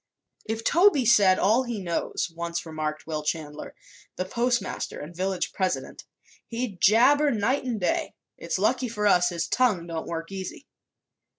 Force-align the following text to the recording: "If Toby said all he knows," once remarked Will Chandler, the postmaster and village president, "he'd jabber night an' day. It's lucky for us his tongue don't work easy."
"If 0.45 0.63
Toby 0.63 1.05
said 1.05 1.37
all 1.37 1.61
he 1.61 1.79
knows," 1.79 2.31
once 2.35 2.65
remarked 2.65 3.05
Will 3.05 3.21
Chandler, 3.21 3.75
the 4.15 4.25
postmaster 4.25 4.97
and 4.99 5.15
village 5.15 5.53
president, 5.53 6.05
"he'd 6.47 6.81
jabber 6.81 7.29
night 7.29 7.65
an' 7.65 7.77
day. 7.77 8.15
It's 8.35 8.57
lucky 8.57 8.87
for 8.89 9.05
us 9.05 9.29
his 9.29 9.47
tongue 9.47 9.85
don't 9.85 10.07
work 10.07 10.31
easy." 10.31 10.65